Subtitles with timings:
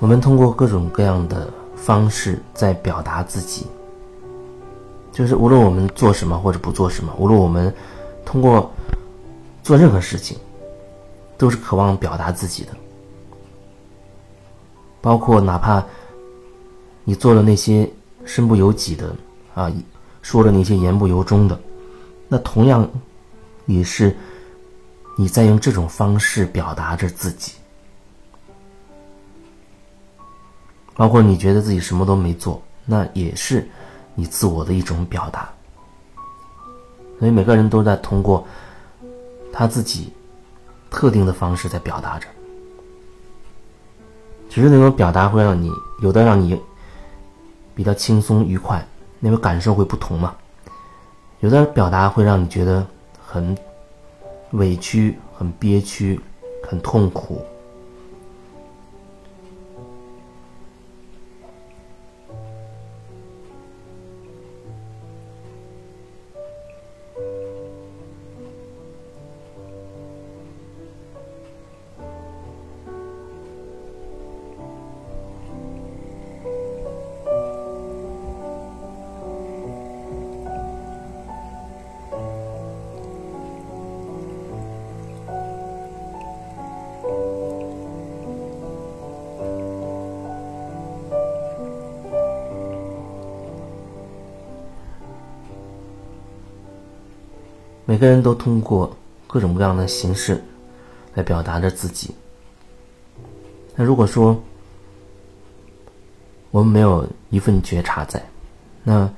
[0.00, 3.66] 我们通过各种各样的方式在表达自己，
[5.12, 7.72] 就是无论我们做什么或者不做什么，无论我们
[8.24, 8.72] 通过
[9.62, 10.38] 做任何事情，
[11.36, 12.70] 都是渴望表达自己的。
[15.02, 15.84] 包括哪怕
[17.04, 17.88] 你做了那些
[18.24, 19.14] 身不由己的
[19.54, 19.70] 啊，
[20.22, 21.60] 说了那些言不由衷的，
[22.26, 22.88] 那同样
[23.66, 24.16] 也是
[25.16, 27.52] 你在用这种方式表达着自己。
[30.94, 33.68] 包括你觉得自己什么都没做，那也是
[34.14, 35.48] 你自我的一种表达。
[37.18, 38.46] 所以每个人都在通过
[39.52, 40.12] 他自己
[40.90, 42.26] 特定的方式在表达着。
[44.48, 45.70] 只是那种表达会让你
[46.02, 46.60] 有的让你
[47.74, 48.84] 比较轻松愉快，
[49.20, 50.34] 那个感受会不同嘛。
[51.40, 52.86] 有的表达会让你觉得
[53.24, 53.56] 很
[54.52, 56.20] 委屈、很憋屈、
[56.68, 57.44] 很痛苦。
[97.90, 98.96] 每个人都通过
[99.26, 100.40] 各种各样的形式
[101.14, 102.14] 来表达着自己。
[103.74, 104.40] 那如果说
[106.52, 108.24] 我们没有一份觉察在，
[108.84, 109.10] 那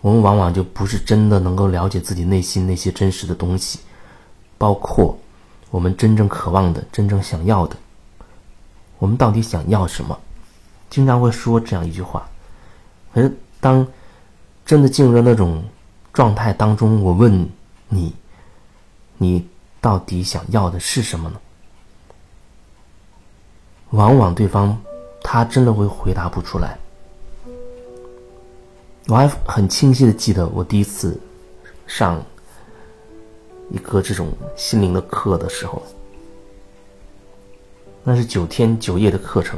[0.00, 3.80] 我们往往就不是真的能够了解自己内心那些真实的东西，
[4.56, 5.18] 包括
[5.72, 7.76] 我们真正渴望的、真正想要的。
[9.00, 10.16] 我们到底想要什么？
[10.88, 12.24] 经常会说这样一句话。
[13.12, 13.84] 可是当
[14.64, 15.60] 真的进入了那种
[16.12, 17.50] 状态当中，我问。
[17.94, 18.10] 你，
[19.22, 19.48] 你
[19.80, 21.40] 到底想要的是什么呢？
[23.90, 24.76] 往往对方
[25.22, 26.76] 他真的会回答不出来。
[29.06, 31.20] 我还很清晰的记得我第一次
[31.86, 32.20] 上
[33.70, 35.80] 一个这种心灵的课的时候，
[38.02, 39.56] 那是九天九夜的课程。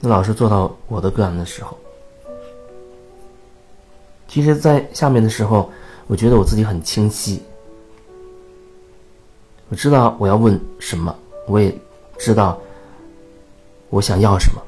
[0.00, 1.78] 那老师做到我的个案的时候。
[4.28, 5.70] 其实，在下面的时候，
[6.06, 7.42] 我觉得我自己很清晰。
[9.70, 11.14] 我知道我要问什么，
[11.46, 11.74] 我也
[12.18, 12.60] 知道
[13.88, 14.62] 我想要什么。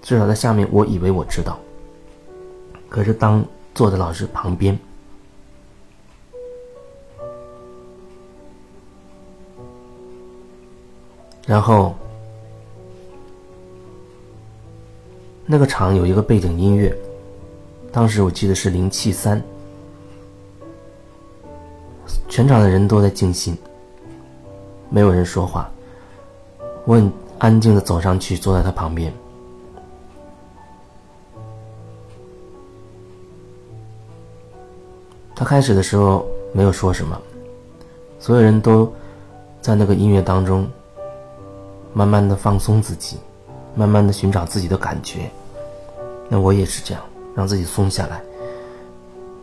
[0.00, 1.58] 至少在下面，我以为我知道。
[2.88, 4.78] 可是，当坐在老师旁边，
[11.46, 11.94] 然后
[15.44, 16.96] 那个场有一个背景音乐。
[17.96, 19.42] 当时我记得是零七三，
[22.28, 23.56] 全场的人都在静心，
[24.90, 25.70] 没有人说话。
[26.84, 29.10] 我很安静的走上去，坐在他旁边。
[35.34, 37.18] 他开始的时候没有说什么，
[38.20, 38.92] 所有人都
[39.62, 40.68] 在那个音乐当中，
[41.94, 43.16] 慢慢的放松自己，
[43.74, 45.30] 慢慢的寻找自己的感觉。
[46.28, 47.02] 那我也是这样。
[47.36, 48.22] 让自己松下来，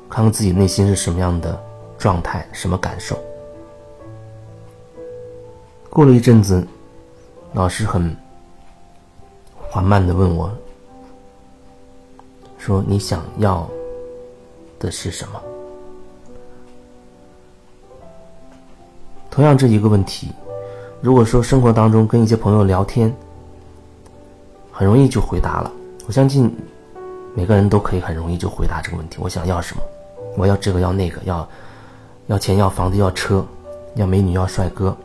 [0.09, 1.63] 看看自己内心是什么样的
[1.95, 3.15] 状态，什么感受。
[5.91, 6.67] 过了一阵子，
[7.53, 8.17] 老师很
[9.69, 10.51] 缓慢的问我
[12.57, 13.69] ：“说你想要
[14.79, 15.39] 的是什么？”
[19.29, 20.31] 同样这一个问题，
[20.99, 23.15] 如果说生活当中跟一些朋友聊天，
[24.71, 25.71] 很容易就回答了。
[26.07, 26.51] 我相信。
[27.35, 29.81] 每个人都可以很容易就回答这个问题：我想要什么？
[30.37, 31.47] 我要这个，要那个，要
[32.27, 33.45] 要钱，要房子，要车，
[33.95, 34.95] 要美女，要帅哥，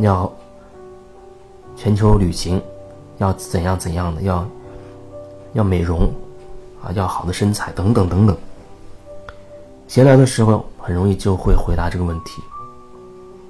[0.00, 0.30] 要
[1.76, 2.60] 全球旅行，
[3.18, 4.46] 要怎样怎样的，要
[5.52, 6.12] 要美容
[6.82, 8.36] 啊，要好的身材，等等等等。
[9.88, 12.42] 闲聊的时候很容易就会回答这个问题。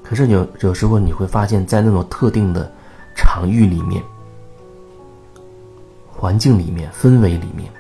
[0.03, 2.71] 可是有有时候你会发现，在那种特定的
[3.15, 4.03] 场域里面。
[6.17, 7.71] 环境里面，氛围里面，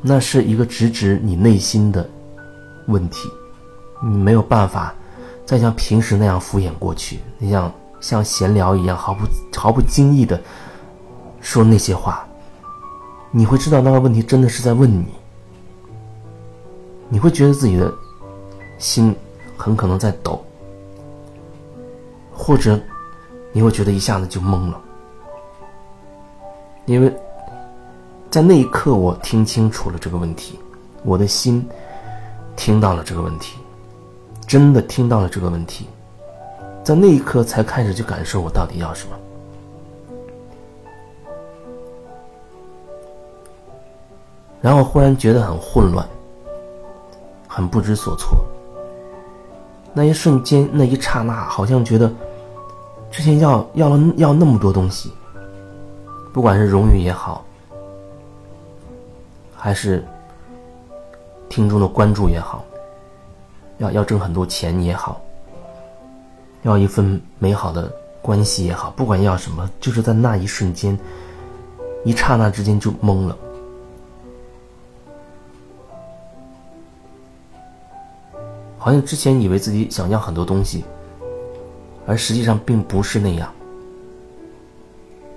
[0.00, 2.08] 那是一个直指你内心的
[2.86, 3.28] 问题，
[4.02, 4.94] 你没有办法
[5.44, 10.40] 再像平时那样敷衍过去，你像像闲聊一样毫不毫不经意的
[11.40, 12.26] 说那些话，
[13.30, 15.06] 你会知道那个问题真的是在问你，
[17.10, 17.92] 你会觉得自己的
[18.78, 19.14] 心
[19.56, 20.42] 很可能在抖，
[22.32, 22.80] 或者
[23.52, 24.80] 你会觉得一下子就懵了，
[26.86, 27.12] 因为
[28.30, 30.58] 在那一刻我听清楚了这个问题，
[31.04, 31.66] 我的心
[32.56, 33.58] 听到了这个问题，
[34.46, 35.86] 真的听到了这个问题，
[36.82, 39.16] 在那一刻才开始去感受我到底要什么，
[44.60, 46.06] 然后忽然觉得很混乱，
[47.46, 48.38] 很不知所措。
[49.92, 52.12] 那一瞬间，那一刹那，好像觉得
[53.10, 55.12] 之前要要了要那么多东西，
[56.32, 57.44] 不管是荣誉也好，
[59.56, 60.04] 还是
[61.48, 62.64] 听众的关注也好，
[63.78, 65.20] 要要挣很多钱也好，
[66.62, 67.90] 要一份美好的
[68.22, 70.96] 关系也好，不管要什么，就是在那一瞬间，
[72.04, 73.36] 一刹那之间就懵了。
[78.78, 80.84] 好像之前以为自己想要很多东西，
[82.06, 83.52] 而实际上并不是那样。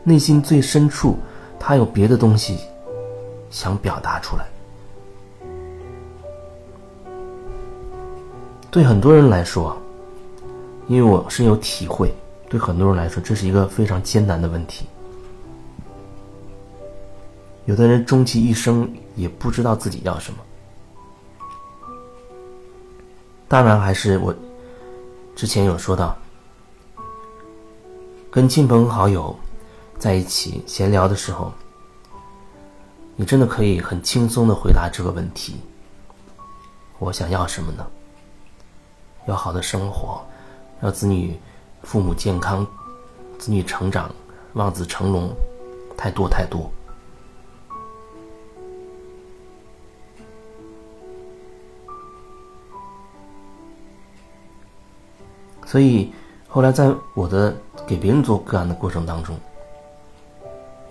[0.04, 1.18] 内心最深处，
[1.60, 2.58] 他有别的东西
[3.50, 4.46] 想表达出来。
[8.70, 9.78] 对很多人来说，
[10.88, 12.14] 因为我深有体会，
[12.50, 14.86] 对很多人来说，这是一个非常艰难的问题。
[17.66, 20.40] 有的人终其一生也不知道自己要什么。
[23.48, 24.36] 当然，还是我
[25.36, 26.18] 之前有说到，
[28.32, 29.34] 跟亲朋好友
[30.04, 31.50] 在一起闲聊的时候，
[33.16, 35.62] 你真的可以很轻松的回答这个问题：
[37.00, 37.88] 我想要什么呢？
[39.28, 40.22] 要好的生活，
[40.82, 41.40] 要子女、
[41.84, 42.68] 父母健康，
[43.40, 44.14] 子女成长，
[44.56, 45.34] 望子成龙，
[45.96, 46.70] 太多太多。
[55.66, 56.12] 所以，
[56.50, 57.56] 后来在我的
[57.88, 59.40] 给别人做个案的过程当中，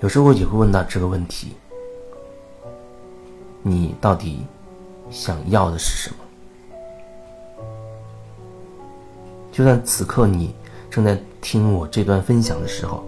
[0.03, 1.53] 有时候也会问到这个问题：
[3.63, 4.45] 你到底
[5.11, 6.17] 想要的是什么？
[9.53, 10.53] 就算此刻你
[10.91, 13.05] 正在听我这段分享的时候，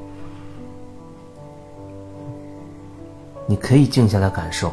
[3.45, 4.71] 你可以静下来感受，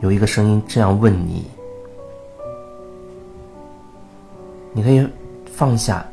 [0.00, 1.48] 有一个声音这样问你。
[4.72, 5.08] 你可以
[5.46, 6.04] 放下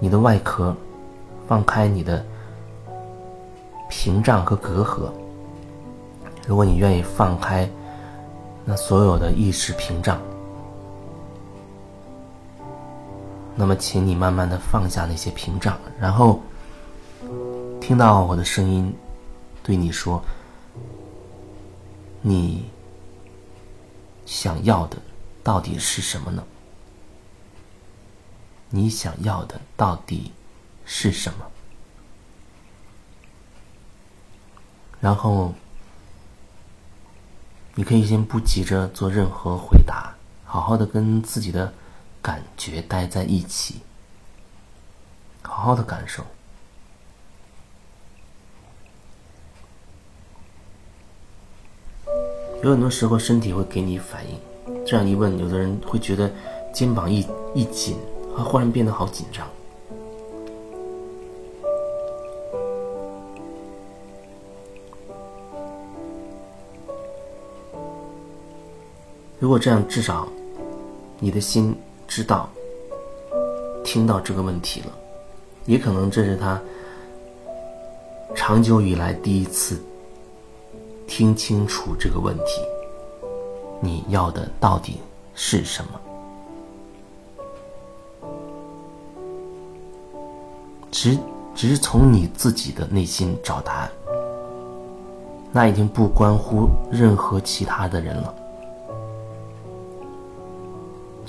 [0.00, 0.74] 你的外壳，
[1.46, 2.24] 放开你的
[3.88, 5.10] 屏障和隔阂。
[6.46, 7.68] 如果你愿意放开
[8.64, 10.20] 那所有的意识屏障，
[13.54, 16.40] 那么请你慢慢的放下那些屏障，然后
[17.80, 18.92] 听到我的声音
[19.62, 20.22] 对你说
[22.22, 22.64] ：“你
[24.24, 24.96] 想要的
[25.42, 26.42] 到底是什么呢？”
[28.74, 30.32] 你想要的到底
[30.94, 31.46] 是什么？
[35.00, 35.54] 然后，
[37.74, 41.72] 你可以先不急着做任何回答，好好的跟自己的
[42.20, 43.80] 感觉待在一起，
[45.40, 46.22] 好好的感受。
[52.62, 54.38] 有很多时候，身体会给你反应。
[54.86, 56.30] 这样一问，有的人会觉得
[56.72, 57.98] 肩膀一一紧。
[58.36, 59.48] 他忽然变得好紧张。
[69.42, 70.28] 如果这样，至少
[71.18, 72.48] 你的心知道、
[73.82, 74.92] 听到这个问题了，
[75.66, 76.62] 也可能这是他
[78.36, 79.82] 长久以来第一次
[81.08, 82.62] 听清楚这个问题：
[83.80, 85.00] 你要的到底
[85.34, 86.00] 是什么？
[90.92, 91.18] 只
[91.52, 93.90] 只是从你自己的内心找答案，
[95.50, 98.32] 那已经不关乎任何其他的人了。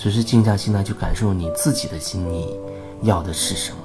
[0.03, 2.60] 只是静下心来去感受你自己的心，你
[3.03, 3.77] 要的是什么？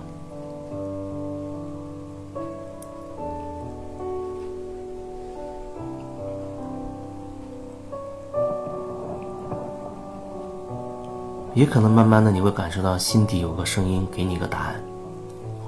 [11.55, 14.75] 也可能慢慢的你会感受到心底有个声音给你一个答案。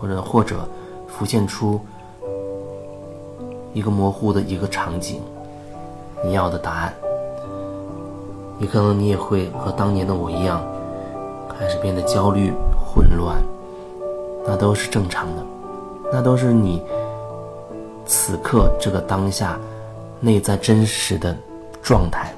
[0.00, 0.68] 或者或者
[1.06, 1.80] 浮现出
[3.72, 5.20] 一个模糊的一个场景，
[6.24, 6.92] 你要的答案，
[8.60, 10.62] 也可能你也会和当年的我一样，
[11.58, 13.42] 开始变得焦虑、混乱，
[14.46, 15.42] 那都是正常的，
[16.12, 16.82] 那都是你
[18.04, 19.58] 此刻这个当下
[20.20, 21.34] 内在真实的
[21.82, 22.32] 状态。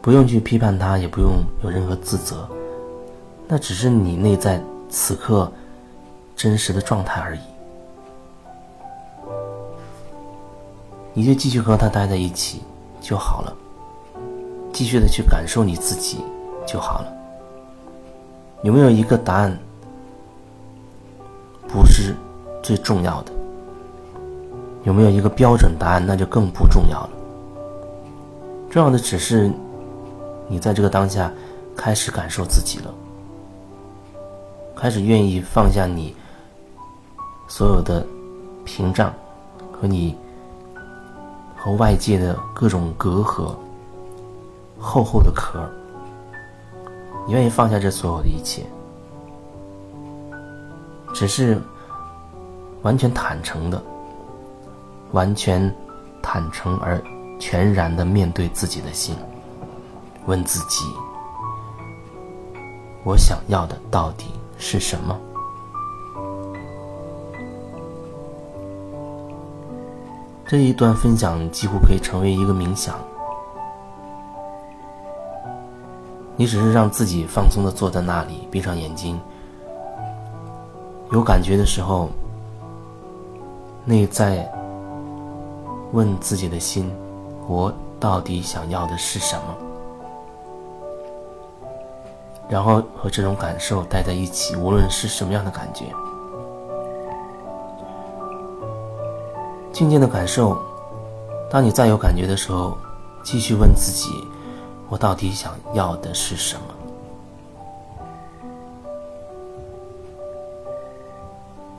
[0.00, 2.48] 不用去批判他，也不用有任何自责，
[3.46, 5.52] 那只是你内在此刻
[6.34, 7.40] 真实的状态而已。
[11.14, 12.62] 你就继续和他待在一起
[13.00, 13.56] 就好了，
[14.72, 16.18] 继续的去感受你自己
[16.66, 17.12] 就好了。
[18.62, 19.56] 有没有一个答案
[21.68, 22.14] 不是
[22.62, 23.32] 最重要的？
[24.84, 27.10] 有没有一个标准答案，那就更不重要了。
[28.70, 29.52] 重要的只是
[30.48, 31.30] 你在这个当下
[31.76, 32.94] 开始感受自己了，
[34.74, 36.14] 开始愿意放下你
[37.48, 38.04] 所有的
[38.64, 39.12] 屏障
[39.72, 40.16] 和你
[41.62, 43.54] 和外界的各种隔阂、
[44.80, 45.60] 厚厚的壳，
[47.24, 48.66] 你愿意放下这所有的一切，
[51.14, 51.62] 只是
[52.82, 53.80] 完全坦诚的。
[55.12, 55.72] 完全
[56.22, 56.98] 坦诚而
[57.38, 59.14] 全然的面对自己的心，
[60.24, 60.86] 问自己：
[63.04, 64.24] 我想要的到底
[64.56, 65.16] 是什么？
[70.52, 72.98] 这一段分享几乎可以成为一个冥想。
[76.36, 79.18] 你只是让自己放松的坐在那里，闭上眼睛，
[81.10, 82.10] 有感觉的时候，
[83.86, 84.46] 内在。
[85.92, 86.94] 问自己的心：
[87.48, 89.56] 我到底想要的是什么？
[92.46, 95.86] 然后和这种感受待在一起，无论是什么样的感觉，
[99.72, 100.56] 静静的感受。
[101.50, 102.76] 当你再有感觉的时候，
[103.22, 104.10] 继续问自己：
[104.88, 106.62] 我到底想要的是什么？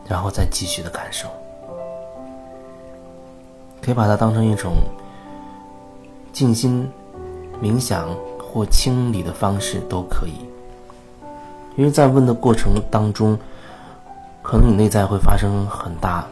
[0.07, 1.27] 然后再继续的感受。
[3.81, 4.73] 可以把它当成一种
[6.31, 6.89] 静心、
[7.62, 8.07] 冥想
[8.39, 10.33] 或清理的方式都可以，
[11.75, 13.38] 因为在问的过程当中，
[14.41, 16.25] 可能你内在会发生很大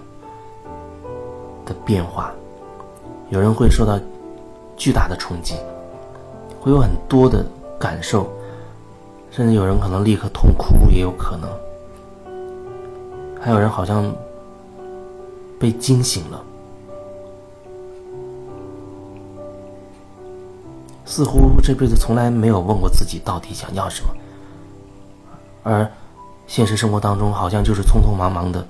[1.71, 2.31] 的变化，
[3.29, 3.97] 有人会受到
[4.75, 5.55] 巨大的冲击，
[6.59, 7.45] 会有很多的
[7.79, 8.29] 感受，
[9.31, 11.49] 甚至有人可能立刻痛哭，也有可能，
[13.39, 14.11] 还有人好像
[15.57, 16.43] 被惊醒了。
[21.05, 24.09] 似乎这辈子从来没有问过自己到底想要什么，
[25.63, 25.89] 而
[26.47, 28.65] 现实生活当中好像就是匆匆忙忙的、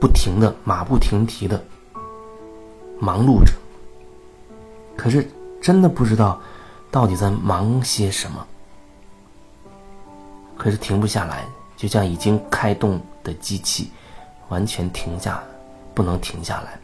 [0.00, 1.62] 不停的、马不停蹄的
[3.00, 3.52] 忙碌着，
[4.96, 5.28] 可是
[5.60, 6.40] 真的不知道
[6.90, 8.46] 到底在忙些什么，
[10.56, 11.44] 可是停不下来，
[11.76, 13.90] 就像已经开动的机器，
[14.48, 15.42] 完全停下
[15.94, 16.78] 不能停下来。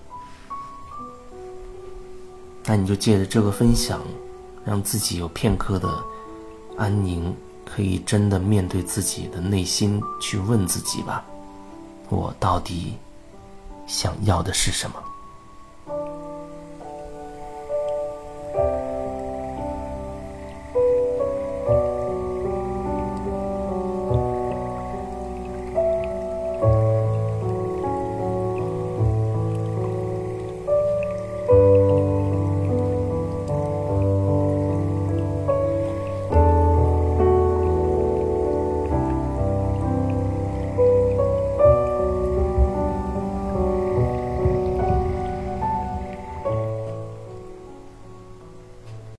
[2.64, 4.00] 那你就借着这个分享，
[4.64, 6.02] 让自己有片刻的
[6.76, 11.24] 安宁，可以真的面对自己的内心去问自己吧：
[12.08, 12.96] 我到底
[13.86, 15.02] 想要的是什么？